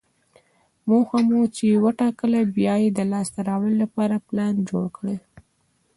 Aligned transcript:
موخه 0.87 1.19
مو 1.27 1.39
چې 1.55 1.67
وټاکله، 1.85 2.39
بیا 2.55 2.75
یې 2.83 2.89
د 2.93 2.99
لاسته 3.11 3.39
راوړلو 3.49 3.81
لپاره 3.83 4.23
پلان 4.27 4.53
جوړ 4.69 4.85
کړئ. 4.97 5.17